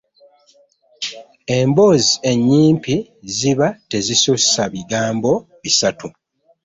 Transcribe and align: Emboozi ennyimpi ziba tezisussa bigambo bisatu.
Emboozi 1.57 2.13
ennyimpi 2.31 2.95
ziba 3.35 3.67
tezisussa 3.89 4.63
bigambo 4.73 5.31
bisatu. 5.63 6.07